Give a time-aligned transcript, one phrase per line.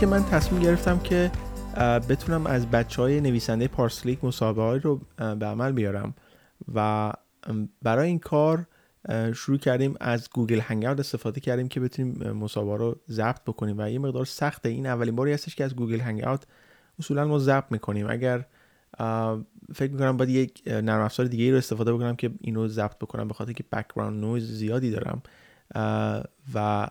[0.00, 1.30] که من تصمیم گرفتم که
[2.08, 6.14] بتونم از بچه های نویسنده Parsclick مصاحبه رو به عمل بیارم
[6.74, 7.12] و
[7.82, 8.66] برای این کار
[9.34, 13.98] شروع کردیم از Google Hangout استفاده کردیم که بتونیم مصاحبه رو ضبط بکنیم و یه
[13.98, 14.68] مقدار سخته.
[14.68, 16.46] این اولین باری هستش که از Google Hangout
[16.98, 18.06] اصولا ما ضبط می‌کنیم.
[18.10, 18.44] اگر
[19.74, 23.34] فکر می‌کنم باید یک نرم افزار دیگه رو استفاده بکنم که اینو ضبط بکنم به
[23.34, 25.22] خاطر که background noise زیادی دارم.
[26.54, 26.88] و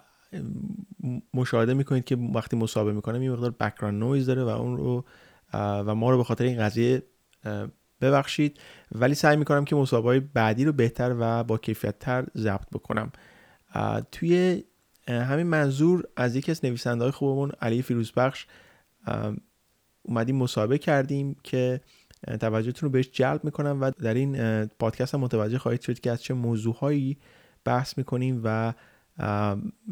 [1.33, 5.05] مشاهده می‌کنید که وقتی مصاحبه می‌کنم یه مقدار background noise داره و اون رو
[5.53, 7.03] و ما رو به خاطر این قضیه
[8.01, 8.59] ببخشید.
[8.91, 13.11] ولی سعی می‌کنم که مصاحبه بعدی رو بهتر و با کیفیت تر ضبط بکنم.
[14.11, 14.63] توی
[15.07, 18.45] همین منظور از یکی از نویسنده های خوبمون علی فیروزبخش
[20.03, 21.81] اومدیم مصاحبه کردیم که
[22.39, 26.23] توجهتون رو بهش جلب می‌کنم و در این پادکست هم متوجه خواهید شد که از
[26.23, 27.17] چه موضوعهایی
[27.65, 28.73] بحث می‌کنیم و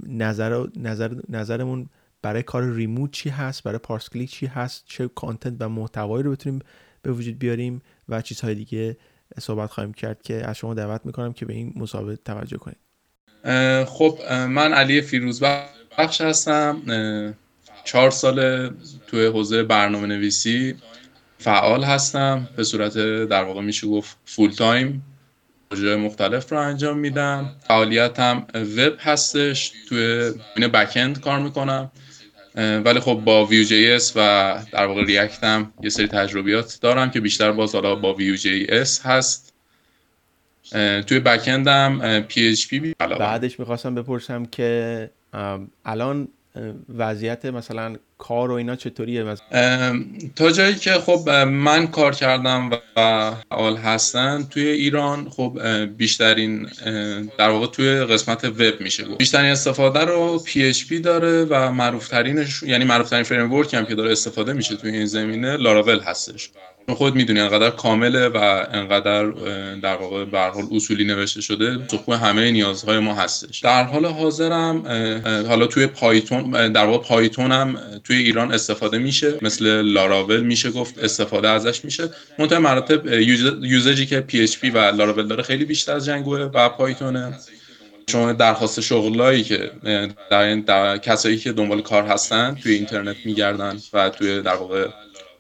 [0.08, 1.90] نظر, نظر نظرمون
[2.22, 6.32] برای کار ریموت چی هست؟ برای پارس کلیک چی هست؟ چه کانتنت و محتوایی رو
[6.32, 6.60] بتونیم
[7.02, 8.98] به وجود بیاریم؟ و چیزهای دیگه
[9.40, 12.78] صحبت خواهیم کرد که از شما دعوت می‌کنم که به این مسابقه توجه کنید.
[13.86, 15.44] خب من علی فیروز
[15.98, 16.82] بخش هستم.
[17.84, 18.70] چهار سال
[19.08, 20.76] توی حوزه برنامه نویسی
[21.38, 22.48] فعال هستم.
[22.56, 22.94] به صورت
[23.30, 25.04] در واقع میشه گفت full time
[25.70, 31.92] پروژه مختلف رو انجام میدم فعالیتم وب هستش توی این backend کار می‌کنم.
[32.56, 34.20] ولی خب با Vue JS و
[34.72, 39.06] در واقع React هم یه سری تجربیات دارم که بیشتر باز حالا با Vue JS
[39.06, 39.54] هست
[41.08, 45.10] توی backend م PHP بعدش می‌خواستم بپرسم که
[45.86, 46.28] الان
[46.90, 49.36] وضعیت مثلا کار و اینا چطوریه؟
[50.36, 55.60] تا جایی که خب من کار کردم و فعال هستن توی ایران خب
[55.98, 56.68] بیشترین
[57.38, 59.18] در واقع توی قسمت وب میشه گفت.
[59.18, 64.76] بیشترین استفاده رو PHP داره و معروفترینش یعنی معروفترین فریم هم که داره استفاده میشه
[64.76, 66.50] توی این زمینه لاراول هستش.
[66.96, 69.32] خود می‌دونی انقدر کامله و انقدر
[69.82, 73.60] در واقع به حال اصولی نوشته شده تو همه نیازهای ما هستش.
[73.60, 74.84] در حال حاضرم
[75.48, 81.04] حالا توی پایتون در واقع پایتون هم توی ایران استفاده میشه مثل لاراول میشه گفت
[81.04, 82.10] استفاده ازش میشه.
[82.40, 83.08] منتها مراتب
[83.62, 87.34] usage ی که PHP و لاراول داره خیلی بیشتر از جنگوه و پایتونه.
[88.10, 89.72] شما درخواست شغلایی که
[90.30, 94.88] در, در کسایی که دنبال کار هستن توی اینترنت میگردن و توی در واقع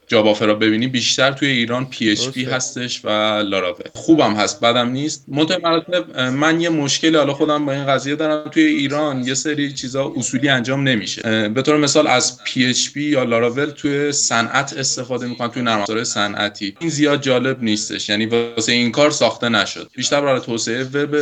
[0.07, 3.09] job ها را ببینی بیشتر توی ایران PHP هستش و
[3.41, 5.25] لاراول خوبم هست بدم نیست.
[5.28, 10.13] مراتب من یه مشکل حالا خودم با این قضیه دارم توی ایران یه سری چیزا
[10.17, 11.50] اصولی انجام نمیشه.
[11.50, 16.75] به طور مثال از PHP یا لاراول توی صنعت استفاده می‌کنن توی نرم افزار صنعتی.
[16.79, 19.90] این زیاد جالب نیستش یعنی واسه این کار ساخته نشد.
[19.96, 21.16] بیشتر برای توسعه وب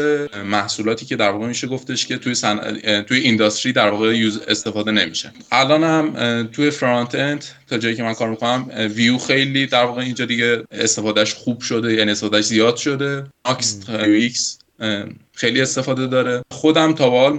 [0.46, 2.36] محصولاتی که در واقع میشه گفتش که توی
[3.08, 5.32] توی industry در واقع use استفاده نمیشه.
[5.52, 10.02] الان هم توی front end تا جایی که من کار می‌کنم ویو خیلی در واقع
[10.02, 13.24] اینجا دیگه استفادهش خوب شده یعنی استفادهش زیاد شده.
[13.46, 14.60] ماکس ایکس
[15.34, 16.42] استفاده داره.
[16.52, 17.34] خودم تا حال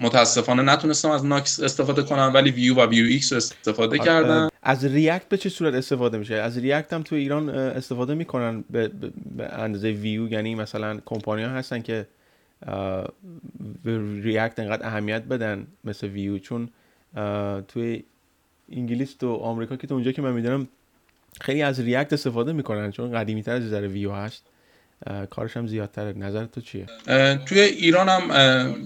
[0.00, 4.48] متاسفانه نتونستم از ناکس استفاده کنم ولی Vue و Vuex رو استفاده کردم.
[4.62, 8.90] از React به چه صورت استفاده میشه؟ از React هم تو ایران استفاده می‌کنن به,
[9.38, 12.06] اندازه ویو یعنی مثلا کمپانی ها هستن که
[13.84, 16.68] به ریاکت انقدر اهمیت بدن مثل ویو چون
[17.68, 18.02] توی
[18.76, 20.68] انگلیس و آمریکا که تو اونجا که من می‌دونم
[21.40, 24.42] خیلی از ریاکت استفاده می‌کنن چون قدیمی تر از ویو هست
[25.30, 26.86] کارش هم زیادتره نظر تو چیه؟
[27.46, 28.32] توی ایران هم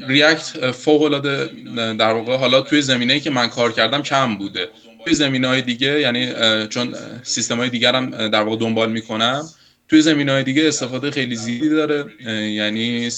[0.08, 1.48] ریاکت فوق العاده
[1.94, 4.68] در واقع حالا توی زمینه‌ای که من کار کردم کم بوده.
[5.04, 6.32] توی زمینه های دیگه یعنی
[6.66, 9.44] چون سیستم های دیگر هم در واقع دنبال می‌کنم
[9.88, 12.04] توی زمینه های دیگه استفاده خیلی زیادی داره.
[12.50, 13.10] یعنی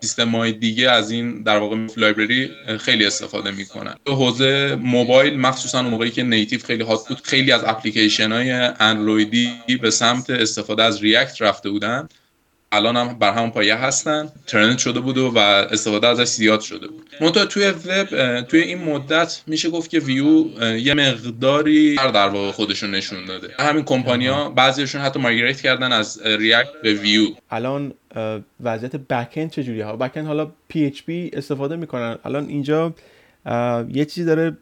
[0.00, 2.50] سیستم های دیگه از این در واقع لایبرری
[2.80, 3.94] خیلی استفاده می‌کنن.
[4.04, 8.50] تو حوزه موبایل مخصوصا اون موقعی که نیتیو خیلی هات بود خیلی از اپلیکیشن های
[8.80, 9.52] اندرویدی
[9.82, 12.08] به سمت استفاده از ریاکت رفته بودن.
[12.72, 14.28] الان هم بر همون پایه هستن.
[14.46, 17.10] ترند شده بود و استفاده ازش زیاد شده بود.
[17.20, 20.44] منتها توی وب توی این مدت میشه گفت که ویو
[20.76, 23.48] یه مقداری در واقع خودشون نشون داده.
[23.58, 27.94] همین کمپانیا بعضیشون حتی مایگریت کردن از ریاکت به ویو الان
[28.60, 32.18] وضعیت بکند چجوریه؟ ها؟ بکند حالا PHP استفاده می‌کنن.
[32.24, 32.94] الان اینجا
[33.92, 34.56] یه چیزی داره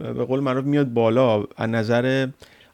[0.00, 2.26] به قول معروف میاد بالا از نظر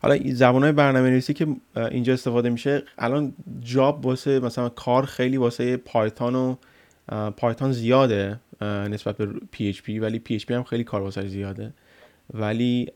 [0.02, 1.46] حالا زبان های برنامه نویسی که
[1.76, 6.56] اینجا استفاده میشه الان جاب واسه مثلا کار خیلی واسه پایتون و
[7.36, 9.26] پایتون زیاده نسبت به
[9.56, 11.72] PHP ولی PHP هم خیلی کار واسه زیاده.
[12.34, 12.88] ولی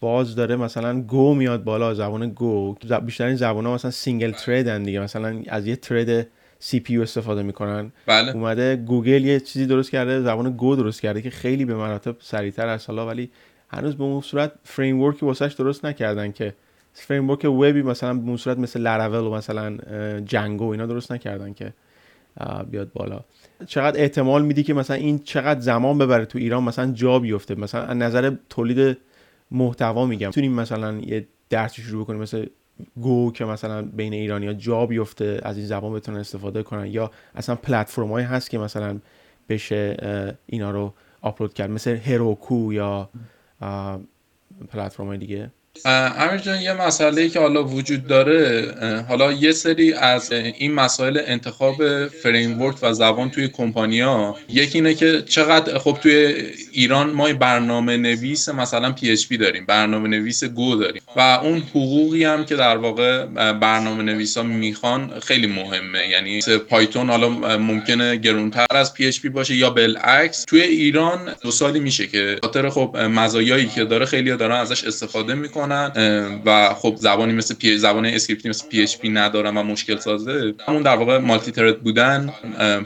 [0.00, 2.74] باز داره مثلا Go میاد بالا زبان Go
[3.06, 5.00] بیشترین زبان ها مثلا single thread دیگه.
[5.00, 6.26] مثلا از یه thread
[6.58, 7.92] CPU استفاده می‌کنن.
[8.06, 8.32] بله.
[8.32, 12.68] اومده گوگل یه چیزی درست کرده زبان Go درست کرده که خیلی به مراتب سریعتر
[12.68, 13.30] از حالا ولی
[13.68, 16.54] هنوز به اون صورت framework ی واسش درست نکردن که
[16.92, 19.76] framework وبی مثلا به اون صورت مثل لاراول و مثلا
[20.20, 21.72] جنگو اینا درست نکردن که
[22.70, 23.20] بیاد بالا.
[23.66, 27.82] چقدر احتمال میدی که مثلا این چقدر زمان ببره تو ایران مثلا جا بیفته؟ مثلا
[27.82, 28.98] از نظر تولید
[29.50, 30.26] محتوا میگم.
[30.26, 32.46] می‌تونیم مثلا یه درس شروع کنیم مثل
[32.96, 36.86] گو که مثلا بین ایرانی ها جا بیفته از این زبان بتونن استفاده کنن.
[36.86, 38.98] یا اصلا پلتفرم هست که مثلا
[39.48, 39.96] بشه
[40.46, 41.70] اینا رو آپلود کرد.
[41.70, 43.08] مثل هروکو یا
[44.68, 45.52] پلتفرم دیگه.
[45.84, 48.74] امیر جان یه مسئله که حالا وجود داره
[49.08, 55.22] حالا یه سری از این مسائل انتخاب framework و زبان توی کمپانیا یکی اینه که
[55.22, 56.34] چقدر خب توی
[56.72, 62.44] ایران ما برنامه نویس مثلا PHP داریم برنامه نویس Go داریم و اون حقوقی هم
[62.44, 66.08] که در واقع برنامه نویسا می‌خوان خیلی مهمه.
[66.08, 67.28] یعنی پایتون حالا
[67.58, 72.96] ممکنه گرونتر از PHP باشه یا بالعکس توی ایران دو سالی میشه که خاطر خب
[72.96, 75.67] مزایایی که داره خیلی دارن ازش استفاده می‌کنن.
[76.44, 80.54] و خب زبانی مثل PHP زبان اسکریپتی مثل PHP ندارن و مشکل سازه.
[80.68, 82.32] همون در واقع multi thread بودن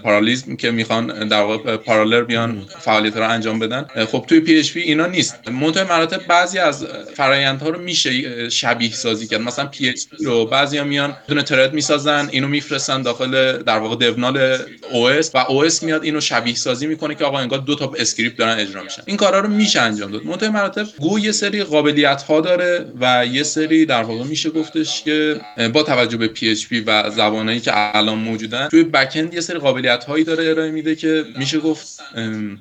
[0.02, 3.86] parallelism که می‌خوان در واقع parallel بیان فعالیت رو انجام بدن.
[4.12, 5.48] خب توی PHP اینا نیست.
[5.48, 9.40] منتها مراتب بعضی از فرآیندها رو میشه شبیه سازی کرد.
[9.40, 14.58] مثلا PHP رو بعضیا میان دو تا thread می‌سازن اینو میفرستن داخل در واقع دونال
[14.92, 18.58] OS و OS میاد اینو شبیه سازی می‌کنه که آقا انگار دو تا script دارن
[18.58, 19.02] اجرا میشن.
[19.06, 20.24] این کارا رو میشه انجام داد.
[20.24, 22.61] منتها مراتب Go یه سری قابلیت ها داره.
[23.00, 25.40] و یه سری در واقع میشه گفتش که
[25.72, 30.24] با توجه به PHP و زبانایی که الان موجودن توی backend یه سری قابلیت هایی
[30.24, 32.00] داره ارائه میده که میشه گفت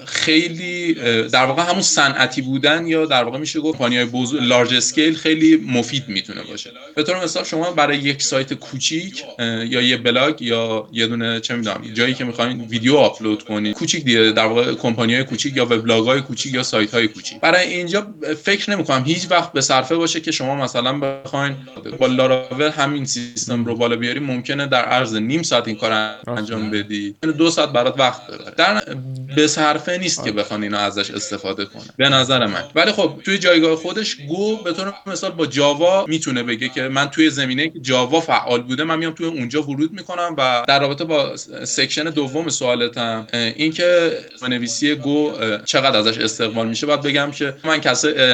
[0.05, 0.93] خیلی
[1.31, 5.57] در واقع همون صنعتی بودن یا در واقع میشه گفت های بزرگ large scale خیلی
[5.67, 6.71] مفید می‌تونه باشه.
[6.95, 11.55] به طور مثال شما برای یک سایت کوچیک یا یه بلاگ یا یه دونه چه
[11.55, 15.65] می‌دونم جایی که می‌خواین ویدیو آپلود کنید کوچیک دیگه در واقع کمپانی های کوچیک یا
[15.65, 17.39] وبلاگ های کوچیک یا سایت های کوچیک.
[17.39, 18.07] برای اینجا
[18.43, 19.61] فکر نمی‌کنم هیچ وقت به
[19.91, 21.55] صرفه باشه که شما مثلا بخواین
[21.99, 25.91] با لاراول همین سیستم رو بالا بیاری ممکنه در عرض نیم ساعت این کار
[26.27, 27.15] انجام بدی.
[27.23, 28.51] یعنی دو ساعت برات وقت داره.
[28.57, 28.83] در
[29.35, 31.83] به صرفه نیست که بخوان اینا ازش استفاده کنه.
[31.97, 32.63] به نظر من.
[32.75, 37.09] ولی خب توی جایگاه خودش گو به طور مثال با جاوا می‌تونه بگه که من
[37.09, 41.03] توی زمینه که جاوا فعال بوده من میام توی اونجا ورود می‌کنم و در رابطه
[41.03, 44.17] با سکشن دوم سوالتم اینکه
[44.49, 45.31] نویسی Go
[45.65, 47.79] چقدر ازش استقبال میشه؟ باید بگم که من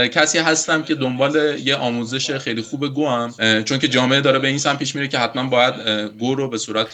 [0.08, 3.34] کسی هستم که دنبال یه آموزش خیلی خوب Go هم
[3.64, 5.74] چون که جامعه داره به این سمت پیش میره که حتما باید
[6.20, 6.92] Go رو به صورت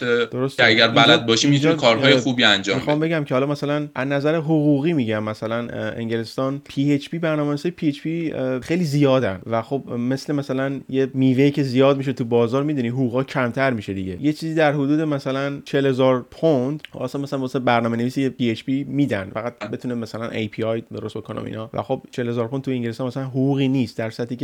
[0.56, 4.34] که اگر بلد باشی می‌تونی کارهای خوبی انجام می‌خوام بگم که حالا مثلا از نظر
[4.34, 9.82] حقوقی میگم مثلا انگلستان پی اچ پی برنامه‌نویسی پی اچ پی خیلی زیادن و خب
[9.98, 14.18] مثل مثلا یه میوه که زیاد میشه تو بازار می‌دونی حقوقا کمتر میشه دیگه.
[14.20, 19.30] یه چیزی در حدود مثلا 40000 پوند واسه مثلا واسه برنامه‌نویسی PHP میدن.
[19.34, 21.70] فقط بتونه مثلا API درست بکنه اینا.
[21.72, 24.43] و خب 40000 پوند تو انگلستان مثلا حقوقی نیست در صورتی که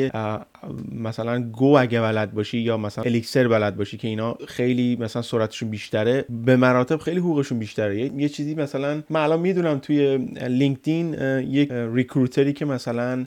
[0.93, 5.71] مثلا Go اگه بلد باشی یا مثلا Elixir بلد باشی که اینا خیلی مثلا سرعتشون
[5.71, 7.99] بیشتره به مراتب خیلی حقوقشون بیشتره.
[8.01, 11.15] یه, چیزی مثلا من الان می‌دونم توی LinkedIn
[11.49, 13.27] یک recruiter ی که مثلا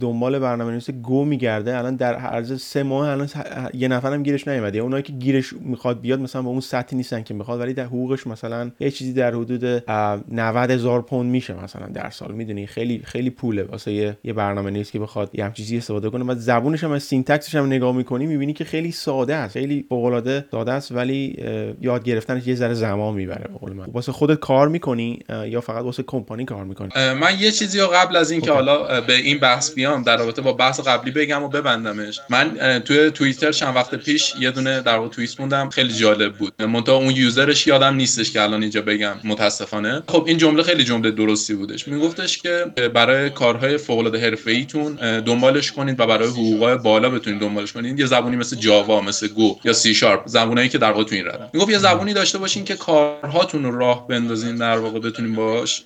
[0.00, 3.28] دنبال برنامه نویس Go میگرده الان در عرض سه ماه الان
[3.74, 4.78] یه نفرم گیرش نیومده.
[4.78, 8.26] اونایی که گیرش می‌خواد بیاد مثلا با اون سطحی نیستن که می‌خواد ولی در حقوقش
[8.26, 12.32] مثلا یه چیزی در حدود 90 هزار پوند میشه مثلا در سال.
[12.32, 16.84] می‌دونی؟ خیلی خیلی پوله واسه یه برنامه نویس که بخواد یه چیزی کنه و زبونش
[16.84, 20.44] هم از syntax ش هم نگاه می‌کنی می‌بینی که خیلی ساده است خیلی فوق العاده
[20.50, 21.36] ساده است ولی
[21.80, 23.84] یاد گرفتنش یه ذره زمان می‌بره به قول من.
[23.92, 26.88] واسه خودت کار می‌کنی یا فقط واسه کمپانی کار می‌کنی؟
[27.20, 30.52] من یه چیزی رو قبل از اینکه حالا به این بحث بیام در رابطه با
[30.52, 32.20] بحث قبلی بگم و ببندمش.
[32.30, 36.62] من توی توییتر چند وقت پیش یه دونه در واقع توییت موندم خیلی جالب بود.
[36.62, 40.02] منتها اون یوزرش یادم نیستش که الان اینجا بگم متاسفانه.
[40.08, 41.88] خب این جمله خیلی جمله درستی بودش.
[41.88, 42.64] میگفتش که
[42.94, 48.00] برای کارهای فوق العاده حرفه‌ایتون دنبالش کنید و برای حقوق بالا بتونید دنبالش کنید.
[48.00, 50.22] یه زبونی مثل جاوا مثل گو یا سی شارپ.
[50.26, 53.78] زبونایی که در واقع تو این ردن می‌گفت یه زبونی داشته باشین که کارهاتون رو
[53.78, 55.82] راه بندازین در واقع بتونین باش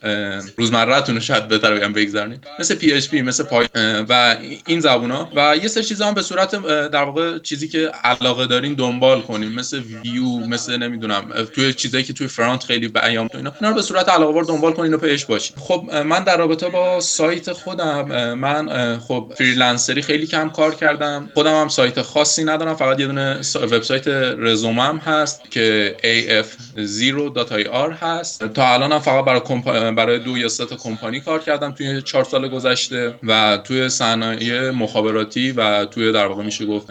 [0.57, 3.67] روزمرهتون رو شاید بهتر بگم بگذارین مثل PHP مثل پای
[4.09, 5.29] و این زبونا.
[5.37, 6.51] و یه سری چیزا هم به صورت
[6.91, 9.53] در واقع چیزی که علاقه دارین دنبال کنین.
[9.53, 13.53] مثل ویو مثل نمی‌دونم توی چیزایی که توی front خیلی میان تو اینا.
[13.61, 15.57] اینا رو به صورت علاقه بار دنبال کنین و پیش باشین.
[15.57, 21.29] خب من در رابطه با سایت خودم من خب freelancer ی خیلی کم کار کردم.
[21.35, 24.09] خودم هم سایت خاصی ندارم فقط یه دونه وبسایت
[24.39, 28.45] رزومه‌م هست که af0.ir هست.
[28.45, 32.49] تا الان هم فقط برای برای دو یا سه کمپانی کار کردم توی چهار سال
[32.49, 36.87] گذشته و توی صنایع مخابراتی و توی در واقع میشه گفت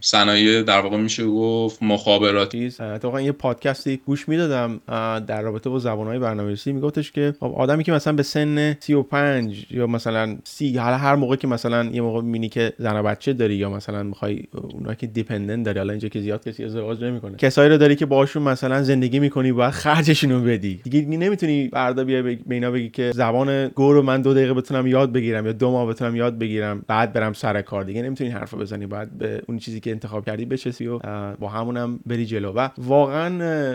[0.00, 2.66] صنایع در واقع میشه گفت مخابراتی.
[2.66, 4.80] اتفاقا یه پادکستی گوش می‌دادم
[5.26, 9.86] در رابطه با زبانهای برنامه‌نویسی میگفتش که خب آدمی که مثلا به سن 35 یا
[9.86, 13.54] مثلا 30 حالا هر موقع که مثلا یه موقع می‌بینی که زن و بچه داری
[13.54, 17.36] یا مثلا می‌خوای اونا که دیپندنت داری حالا اینجا که زیاد کسی ازدواج نمی‌کنه.
[17.36, 20.80] کسایی رو داری که باشون مثلا زندگی می‌کنی باید خرجشون رو بدی.
[20.84, 24.86] دیگه نمی‌تونی فردا بیا به اینا بگی که زبان گو رو من دو دقیقه بتونم
[24.86, 27.84] یاد بگیرم یا دو ماه بتونم یاد بگیرم بعد برم سر کار.
[27.84, 28.86] دیگه نمی‌تونی حرف بزنی.
[28.86, 30.98] باید به اون چیزی که انتخاب کردی بچسی و
[31.38, 32.52] با همونم بری جلو.
[32.52, 33.28] و واقعا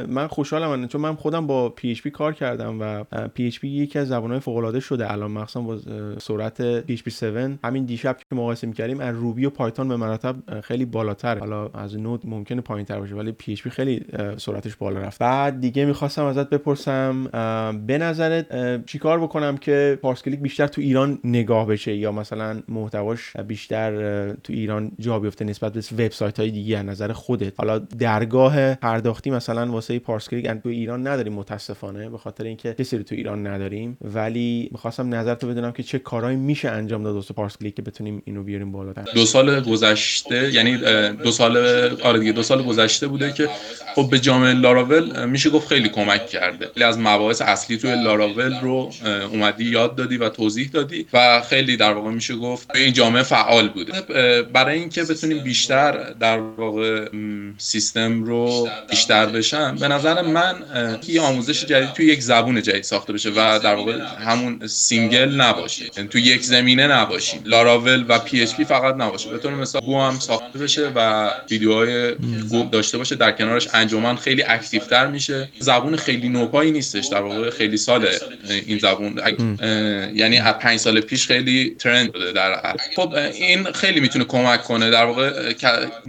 [0.08, 4.58] من خوشحالم چون من خودم با PHP کار کردم و PHP یکی از زبانهای فوق
[4.58, 5.12] العاده شده.
[5.12, 5.78] الان مخصوصا با
[6.20, 10.86] سرعت PHP 7 همین دیشب که مقایسه می‌کردیم از Ruby و پایتون به مراتب خیلی
[10.86, 14.06] بالاتر حالا از Node ممکنه پایینتر باشه ولی PHP خیلی
[14.38, 15.20] سرعتش بالا رفت.
[15.20, 17.24] بعد دیگه می‌خواستم ازت بپرسم
[17.88, 23.38] به نظرت چیکار بکنم که پارس کلیک بیشتر تو ایران نگاه بشه یا مثلا محتواش
[23.38, 23.92] بیشتر
[24.34, 29.32] تو ایران جا بیفته نسبت به وبسایت های دیگه از نظر خودت؟ حالا درگاه پرداختی
[29.32, 33.48] مثلا واسه پارس کلیک تو ایران نداریم متاسفانه به خاطر اینکه کسی رو تو ایران
[33.48, 33.98] نداریم.
[34.02, 37.82] ولی می‌خواستم نظر تو بدونم که چه کارهایی میشه انجام داد واسه پارس کلیک که
[37.82, 40.78] بتونیم اینو بیاریم بالا دو سال گذشته یعنی
[41.24, 41.58] دو سال
[42.02, 43.50] آره دیگه دو سال گذشته بوده که
[43.96, 46.70] خب به جامعه لاراول میشه گفت خیلی کمک کرده.
[46.74, 48.92] خیلی از مباحث اصلی توی لاراول رو
[49.32, 53.70] اومدی یاد دادی و توضیح دادی و خیلی در واقع میشه گفت این جامعه فعال
[53.70, 54.02] بوده.
[54.42, 57.08] برای اینکه بتونیم بیشتر در واقع
[57.58, 60.56] سیستم رو بیشتر بشن به نظر من
[61.08, 65.86] یه آموزش جدید توی یک زبون جدید ساخته بشه و در واقع همون single نباشه.
[65.98, 67.42] یعنی توی یک زمینه نباشیم.
[67.46, 69.30] Laravel و PHP فقط نباشه.
[69.30, 72.16] به طور مثال Go هم ساخته بشه و ویدیوهای
[72.50, 75.50] Go داشته باشه در کنارش انجمن خیلی active میشه.
[75.60, 78.20] زبون خیلی نوپایی نیستش در واقع خیلی ساله
[78.66, 79.22] این زبون.
[80.16, 84.90] یعنی از پنج سال پیش خیلی ترند بوده در خب این خیلی می‌تونه کمک کنه.
[84.90, 85.54] در واقع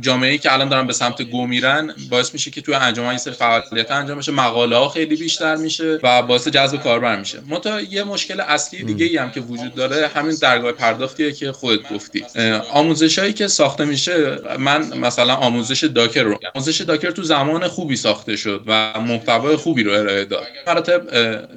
[0.01, 3.19] جامعه ای که الان دارن به سمت گو میرن باعث میشه که توی انجمن یه
[3.19, 4.33] سری فعالیت انجام بشه.
[4.33, 7.39] مقاله ها خیلی بیشتر میشه و باعث جذب کاربر میشه.
[7.49, 11.83] منتها یه مشکل اصلی دیگه ای هم که وجود داره همین درگاه پرداختیه که خودت
[12.21, 12.41] گفتی
[12.73, 17.97] آموزش هایی که ساخته میشه من مثلا آموزش داکر رو آموزش داکر تو زمان خوبی
[17.97, 20.47] ساخته شد و محتوای خوبی رو ارائه داد.
[20.67, 21.03] مراتب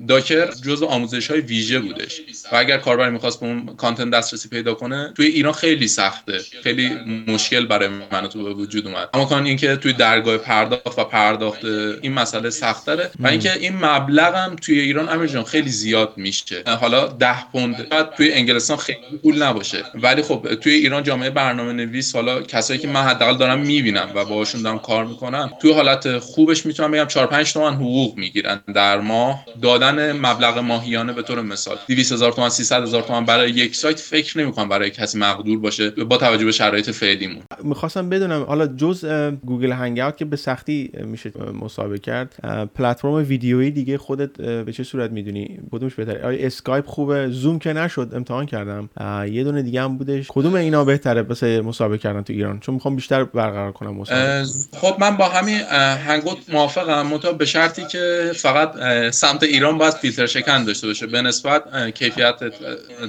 [0.07, 2.21] داکر جزء آموزش های ویژه بودش
[2.51, 6.39] و اگر کاربر می‌خواست به اون کانتنت دسترسی پیدا کنه توی ایران خیلی سخته.
[6.63, 6.91] خیلی
[7.27, 9.09] مشکل برای من تو به وجود اومد.
[9.13, 11.65] اما کان اینکه توی درگاه پرداخت و پرداخت
[12.01, 16.13] این مسئله سخت داره و اینکه این مبلغ هم توی ایران امیر جان خیلی زیاد
[16.15, 16.63] میشه.
[16.81, 19.83] حالا 10 پوند توی انگلستان خیلی پول نباشه.
[19.95, 24.25] ولی خب توی ایران جامعه برنامه نویس حالا کسایی که من حداقل دارم می‌بینم و
[24.25, 28.99] باهاشون دارم کار می‌کنم توی حالت خوبش می‌تونم بگم 4 5 تومن حقوق می‌گیرن در
[28.99, 29.45] ماه.
[29.61, 33.99] دادن مبلغ ماهیانه به طور مثال 200 هزار تومان 300 هزار تومان برای یک سایت
[33.99, 37.43] فکر نمی‌کنم برای کسی مقدور باشه با توجه به شرایط فعلیمون.
[37.63, 39.05] می‌خواستم بدونم حالا جز
[39.45, 41.31] گوگل Hangout که به سختی میشه
[41.62, 42.35] مصاحبه کرد
[42.75, 48.11] پلتفرم ویدیویی دیگه خودت به چه صورت می‌دونی؟ کدومش بهتره؟ اسکایپ خوبه؟ زوم که نشد
[48.13, 48.89] امتحان کردم.
[49.31, 50.27] یه دونه دیگه هم بودش.
[50.35, 54.45] کدوم اینا بهتره واسه مصاحبه کردن تو ایران؟ چون می‌خوام بیشتر برقرار کنم مصاحبه.
[54.77, 55.59] خب من با همین
[56.07, 57.07] Hangout موافقم.
[57.07, 58.73] منتها به شرطی که فقط
[59.11, 61.07] سمت ایران باید فیلتر شکن داشته باشه.
[61.07, 61.63] به نسبت
[61.93, 62.35] کیفیت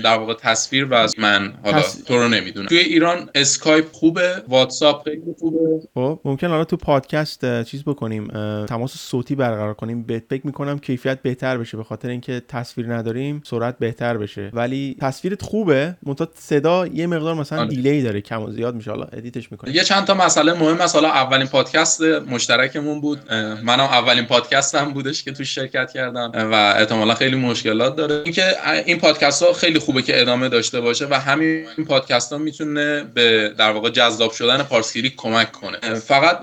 [0.05, 2.67] در واقع تصویر و من حالا تو رو نمی‌دونم.
[2.67, 5.59] توی ایران اسکایپ خوبه واتساپ خیلی خوبه.
[5.95, 8.29] خب ممکن حالا تو پادکست چیز بکنیم
[8.67, 10.03] تماس صوتی برقرار کنیم.
[10.03, 14.51] به فکر می‌کنم کیفیت بهتر بشه به خاطر اینکه تصویر نداریم سرعت بهتر بشه.
[14.53, 15.97] ولی تصویرت خوبه.
[16.07, 17.69] منتها صدا یه مقدار مثلا آره.
[17.69, 18.91] delay داره کم و زیاد میشه.
[18.91, 19.75] حالا edit ش می‌کنیم.
[19.75, 20.95] یه چند تا مسئله مهم است.
[20.95, 23.33] حالا اولین پادکست مشترکمون بود.
[23.63, 26.33] منم اولین پادکستم بودش که تو شرکت کردم.
[26.35, 28.23] و احتمالا خیلی مشکلات داره.
[28.25, 28.45] اینکه
[28.87, 33.53] این پادکست ها خیلی خوبه که ادامه داشته باشه و همین پادکست ها می‌تونه به
[33.59, 35.79] در واقع جذاب شدن پارسکیری کمک کنه.
[35.95, 36.41] فقط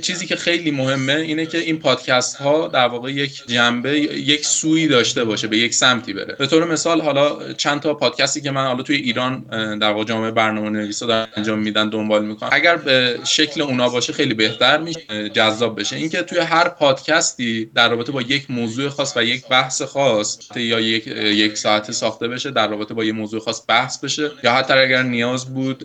[0.00, 4.88] چیزی که خیلی مهمه اینه که این پادکست ها در واقع یک جنبه یک سوی
[4.88, 6.36] داشته باشه به یک سمتی بره.
[6.38, 9.44] به طور مثال حالا چند تا پادکستی که من حالا توی ایران
[9.78, 12.48] در واقع جامعه برنامه نویسا دارن انجام میدن دنبال می‌کنن.
[12.52, 15.96] اگر به شکل اونا باشه خیلی بهتر میشه جذاب بشه.
[15.96, 20.80] اینکه توی هر پادکستی در رابطه با یک موضوع خاص و یک بحث خاص یا
[20.80, 24.30] یک یک ساعت ساخته بشه در رابطه با یک موضوع خاص بحث بشه.
[24.44, 25.84] یا حتی اگر نیاز بود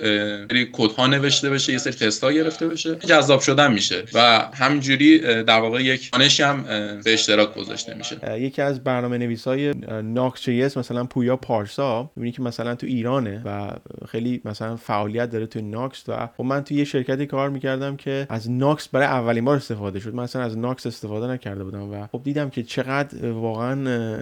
[0.52, 4.04] سری کدها نوشته بشه یه سری تست گرفته بشه جذاب شدن میشه.
[4.14, 6.64] و همینجوری در واقع یک دانشی هم
[7.04, 8.40] به اشتراک گذاشته میشه.
[8.40, 9.74] یکی از برنامه نویسای
[10.04, 13.72] Nuxt.js مثلا پویا پارسا می‌بینی که مثلا تو ایرانه و
[14.08, 18.27] خیلی مثلا فعالیت داره توی ناکس و خب من توی یه شرکتی کار می‌کردم که
[18.30, 20.16] از ناکس برای اولین بار استفاده شد.
[20.16, 24.22] مثلا از ناکس استفاده نکرده بودم و خب دیدم که چقدر واقعا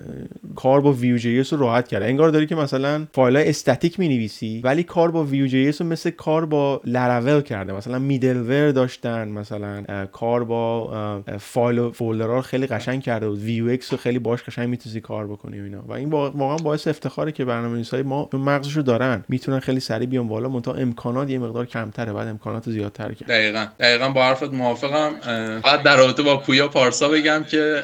[0.55, 2.05] کار با Vue.js رو راحت کرده.
[2.05, 6.46] انگار داری که مثلا فایل استاتیک می نویسی ولی کار با Vue.js رو مثل کار
[6.46, 7.74] با لراول کرده.
[7.74, 13.39] مثلا middleware داشتن مثلا کار با فایل و folder ها خیلی قشنگ کرده بود.
[13.39, 15.82] Vuex رو خیلی باش قشنگ می‌تونی کار بکنی اینا.
[15.88, 19.24] و این واقعا باعث افتخاره که برنامه‌نویسای ما مغزشو دارن.
[19.29, 23.29] می‌تونن خیلی سریع بیان بالا منتها امکانات یه مقدار کمتره بعد امکانات زیادتر کرد.
[23.29, 23.67] دقیقا.
[23.79, 25.15] دقیقا با حرفت موافقم.
[25.63, 27.83] بعد در رابطه با پویا پارسا بگم که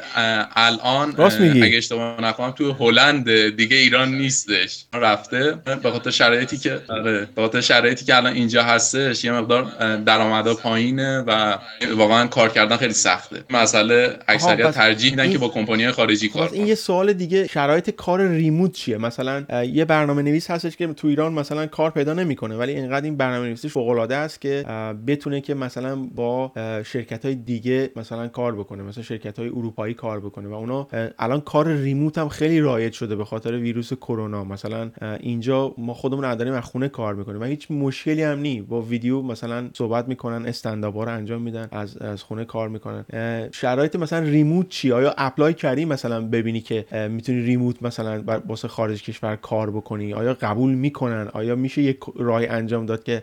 [0.56, 4.84] الان اگه اشتباه نکنم تو هلند دیگه ایران نیستش.
[4.94, 5.54] رفته.
[5.82, 10.54] به خاطر شرایطی که آره، به خاطر شرایطی که الان اینجا هستش یه مقدار درآمدا
[10.54, 11.56] پایینه و
[11.96, 13.44] واقعا کار کردن خیلی سخته.
[13.50, 18.28] مسئله اکثریت ترجیح میدن که با کمپانی خارجی کار این یه سوال دیگه شرایط کار
[18.28, 22.72] ریموت چیه؟ مثلا یه برنامه نویس هستش که تو ایران مثلا کار پیدا نمی‌کنه ولی
[22.72, 24.64] اینقدر این برنامه نویسیش فوق العاده است که
[25.06, 26.52] بتونه که مثلا با
[26.84, 30.88] شرکت های دیگه مثلا کار بکنه مثلا شرکت های اروپایی کار بکنه و اونا
[31.18, 34.44] الان کار ریموت هم خیلی رایج شده به خاطر ویروس کرونا.
[34.44, 34.90] مثلا
[35.20, 38.60] اینجا ما خودمون نداریم از خونه کار می‌کنیم و هیچ مشکلی هم نی.
[38.60, 43.04] با ویدیو مثلا صحبت می‌کنن استنداپ رو انجام میدن از از خونه کار می‌کنن.
[43.52, 49.02] شرایط مثلا remote چی؟ آیا apply کردی مثلا ببینی که می‌تونی remote مثلا واسه خارج
[49.02, 53.22] کشور کار بکنی؟ آیا قبول می‌کنن؟ آیا میشه یک راه انجام داد که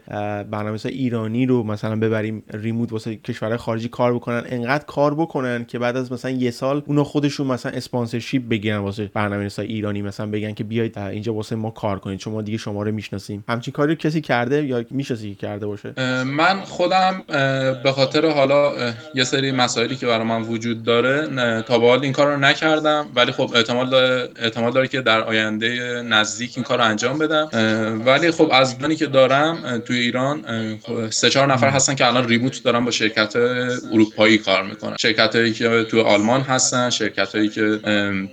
[0.52, 5.80] برنامه ایرانی رو مثلا ببریم remote واسه کشورهای خارجی کار بکنن انقدر کار بکنن که
[5.80, 10.54] بعد از مثلا یه سال اونا خودشون مثلا sponsorship بگیرن واسه برنامه‌نویسای ایرانی مثلا بگن
[10.54, 13.44] که بیاید اینجا واسه ما کار کنید چون ما دیگه شما رو می‌شناسیم.
[13.50, 15.94] همچین کاری کسی کرده یا می‌شناسی که کرده باشه؟
[16.24, 17.24] من خودم
[17.84, 18.72] به خاطر حالا
[19.16, 21.28] یه سری مسائلی که برای من وجود داره
[21.62, 25.22] تا به حال این کار رو نکردم ولی خب احتمال داره احتمال داره که در
[25.22, 27.50] آینده نزدیک این کار انجام بدم.
[28.06, 30.44] ولی خب از دانی که دارم توی ایران
[31.10, 34.98] سه چهار نفر هستن که الان ریموت دارن با شرکت اروپایی کار می‌کنن.
[35.00, 37.80] شرکت هایی که توی آلمان هستن شرکت هایی که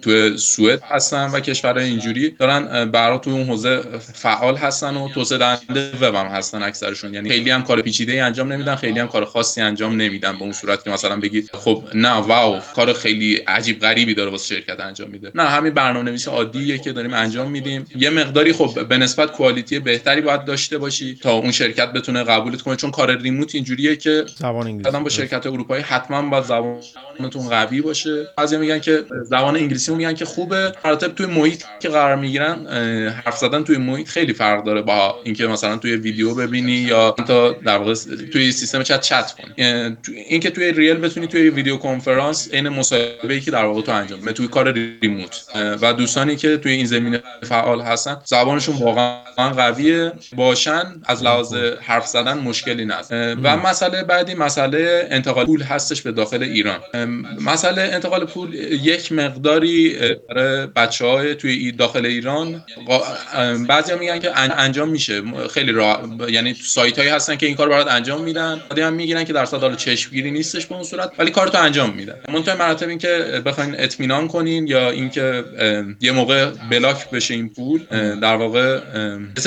[0.03, 3.83] توی سوئد هستن و کشورهای اینجوری دارن برای تو اون حوزه
[4.15, 7.15] فعال هستن و توسعه دهنده وب هم هستن اکثرشون.
[7.15, 10.43] یعنی خیلی هم کار پیچیده ای انجام نمیدن خیلی هم کار خاصی انجام نمیدن به
[10.43, 14.81] اون صورت که مثلا بگید خب نه واو کار خیلی عجیب غریبی داره واسه شرکت
[14.81, 15.31] انجام میده.
[15.35, 17.87] نه همین برنامه‌نویسی عادیه که داریم انجام میدیم.
[17.97, 22.63] یه مقداری خب به نسبت کوالیتی بهتری باید داشته باشی تا اون شرکت بتونه قبولت
[22.63, 22.77] کنه.
[22.77, 24.99] چون کار ریموت اینجوریه که زبان انگلیسی.
[24.99, 28.27] با شرکت اروپایی حتما باید زبانتون قوی باشه.
[28.37, 30.73] بعضی میگن که زبان انگلیسی میگن که خوبه.
[30.85, 32.67] مراتب توی محیط که قرار می‌گیرن
[33.25, 37.53] حرف زدن توی محیط خیلی فرق داره با اینکه مثلا توی ویدیو ببینی یا تا
[37.53, 37.95] در واقع
[38.33, 39.67] توی سیستم چت چت کنی.
[40.29, 44.49] اینکه توی ریل بتونی توی ویدیو کنفرانس عین مصاحبه که در واقع تو انجام توی
[44.49, 45.45] کار ریموت.
[45.83, 52.07] و دوستانی که توی این زمینه فعال هستن زبانشون واقعا قویه باشن از لحاظ حرف
[52.07, 56.81] زدن مشکلی نداره و مسئله بعدی مسئله انتقال پول هستش به داخل ایران.
[57.41, 59.97] مسئله انتقال پول یک مقداری
[60.29, 62.65] برای بچه های توی داخل ایران
[63.69, 65.23] بعضی میگن که انجام میشه.
[65.55, 68.61] خیلی را یعنی سایت هایی هستن که این کار برات انجام میدن.
[68.71, 72.15] بعضی هم می‌گیرن که در حال چشمگیری نیستش به اون صورت ولی کارتو انجام میدن.
[72.33, 75.45] منتها مراتب این که بخواین اطمینان کنین یا اینکه
[76.01, 77.81] یه موقع بلاک بشه این پول
[78.23, 78.81] در واقع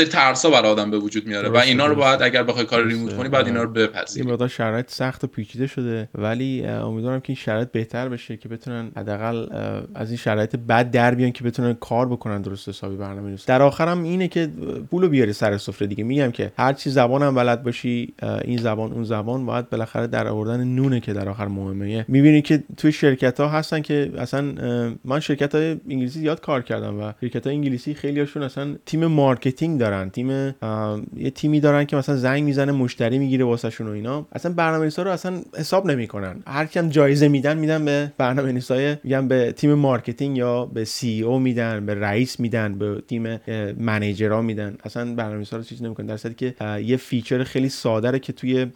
[0.09, 3.29] ترسا برای آدم به وجود میاره و اینا رو باید اگر بخوای کار ریموت کنی
[3.29, 4.21] بعد اینا رو بپذیری.
[4.21, 8.49] این مقدار شرایط سخت و پیچیده شده ولی امیدوارم که این شرایط بهتر بشه که
[8.49, 9.47] بتونن حداقل
[9.95, 14.03] از این شرایط بد در بیان که بتونن کار بکنن درست حسابی برنامه در آخرم
[14.03, 14.49] اینه که
[14.91, 16.03] پولو بیاری سر سفره دیگه.
[16.03, 20.63] میگم که هر چی زبانم بلد باشی این زبان اون زبان باید بالاخره در آوردن
[20.63, 22.05] نونه که در آخر مهمه.
[22.07, 24.41] می‌بینی که توی شرکت ها هستن که اصلا
[25.05, 29.05] من شرکت های انگلیسی زیاد کار کردم و شرکت های انگلیسی خیلی هاشون اصلا تیم
[29.05, 29.98] marketing دارن.
[30.05, 34.27] تیم یه تیمی دارن که مثلا زنگ می‌زنه مشتری می‌گیره واسهشون و اینا.
[34.31, 36.43] اصلا برنامه‌نویسا رو اصلا حساب نمی‌کنن.
[36.47, 41.85] هر کم جایزه میدن میدن به برنامه‌نویسای میگن به تیم marketing یا به CEO میدن
[41.85, 43.39] به رئیس میدن به تیم
[43.77, 44.77] manager ها میدن.
[44.83, 46.05] اصلا برنامه‌نویسا رو چیز نمی‌کنن.
[46.05, 48.67] در که یه feature خیلی ساده که توی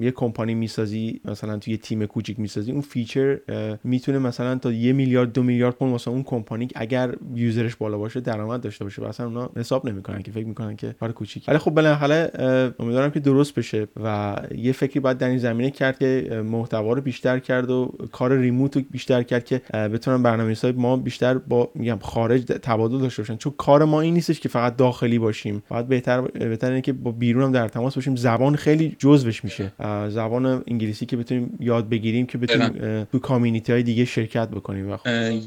[0.00, 2.72] یه کمپانی می‌سازی مثلا توی تیم کوچیک می‌سازی.
[2.72, 3.38] اون feature
[3.84, 7.98] می‌تونه مثلا تا یه میلیارد دو میلیارد پوند واسه اون کمپانی اگر user ش بالا
[7.98, 9.02] باشه درآمد داشته باشه.
[9.02, 12.30] و اصلا اونا حساب نمی‌کنن که می‌کنن که کار کوچیک ولی خب بالاخره
[12.78, 17.00] امیدوارم که درست بشه و یه فکری باید در این زمینه کرد که محتوا رو
[17.00, 21.98] بیشتر کرد و کار remote رو بیشتر کرد که بتونن برنامه‌نویسای ما بیشتر با میگم
[22.02, 23.36] خارج تبادل داشته باشن.
[23.36, 25.62] چون کار ما این نیستش که فقط داخلی باشیم.
[25.68, 28.16] باید بهتر بهتر اینه که با بیرون هم در تماس باشیم.
[28.16, 29.72] زبان خیلی جزوش میشه.
[30.08, 34.98] زبان انگلیسی که بتونیم یاد بگیریم که بتونیم تو کامیونیتی های دیگه شرکت بکنیم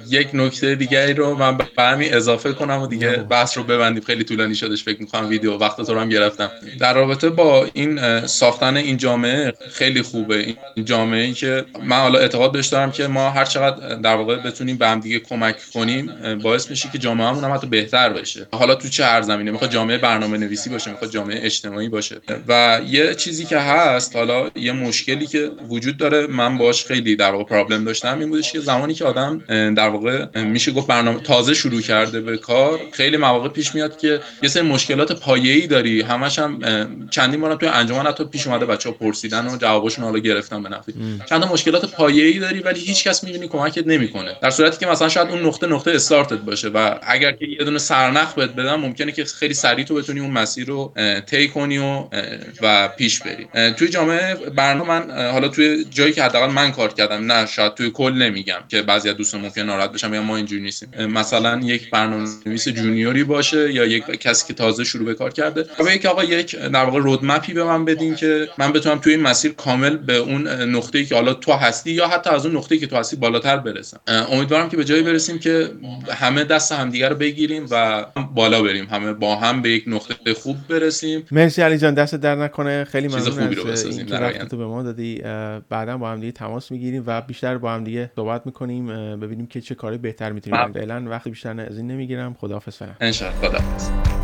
[0.10, 4.04] یک نکته دیگری رو من به همین اضافه کنم و دیگه بحث رو ببندیم.
[4.04, 4.84] خیلی طولانی شدش.
[4.94, 6.52] فکر می‌کنم ویدیو وقت تو هم گرفتم.
[6.80, 10.56] در رابطه با این ساختن این جامعه خیلی خوبه.
[10.76, 14.78] این جامعه ای که من حالا اعتقاد بهش که ما هر چقدر در واقع بتونیم
[14.78, 16.12] به هم دیگه کمک کنیم
[16.44, 18.48] باعث میشه که جامعهمون هم حتی بهتر بشه.
[18.52, 22.22] حالا تو چه هر زمینه می‌خواد جامعه برنامه نویسی باشه می‌خواد جامعه اجتماعی باشه.
[22.48, 27.32] و یه چیزی که هست حالا یه مشکلی که وجود داره من باش خیلی در
[27.32, 29.42] واقع پرابلم داشتم این بودش که زمانی که آدم
[29.74, 34.20] در واقع میشه گفت برنامه تازه شروع کرده به کار خیلی مواقع پیش میاد که
[34.44, 36.60] یه سری مشکلات پایه‌ای داری؟ همش هم
[37.10, 40.92] چندین بارم توی انجمن حتی پیش اومده بچه‌ها پرسیدن و جوابشون حالا گرفتم به نفع
[41.30, 44.36] چند مشکلات پایه‌ای داری ولی هیچ کس می‌بینی کمکت نمی‌کنه.
[44.42, 47.78] در صورتی که مثلا شاید اون نقطه نقطه استارتت باشه و اگر که یه دونه
[47.78, 50.94] سرنخ بهت بدم ممکنه که خیلی سریع تو بتونی اون مسیر رو
[51.26, 52.04] طی کنی و
[52.62, 53.72] و پیش بری.
[53.72, 57.92] توی جامعه برنامه من حالا توی جایی که حداقل من کار کردم نه شاید توی
[57.92, 61.06] کل نمیگم که بعضی از دوستان ممکن ناراحت بشن یا ما اینجوری نیستیم.
[61.06, 65.66] مثلا یک برنامه‌نویس جونیوری باشه یا یک کسی که تازه شروع به کار کرده.
[65.80, 69.22] و یک آقا یک در واقع رودمپی به من بدین که من بتونم توی این
[69.22, 72.88] مسیر کامل به اون نقطه‌ای که حالا تو هستی یا حتی از اون نقطه‌ای که
[72.88, 74.00] تو هستی بالاتر برسم.
[74.08, 75.72] امیدوارم که به جایی برسیم که
[76.10, 78.06] همه دست همدیگه رو بگیریم و
[78.36, 78.86] بالا بریم.
[78.86, 81.24] همه با هم به یک نقطه خوب برسیم.
[81.32, 82.84] مرسی علی جان دست در نکنه.
[82.84, 85.22] خیلی ممنون از اینکه وقت به ما دادی.
[85.70, 88.88] بعدا با هم دیگه تماس می‌گیریم و بیشتر با هم دیگه صحبت می‌کنیم.
[89.20, 90.74] ببینیم که چه کاری بهتر می‌تونیم.
[90.74, 92.34] فعلا وقت بیشتر از این نمی‌گیرم.
[92.40, 92.94] خداحافظ فعلا.
[93.02, 94.21] ان خداحافظ.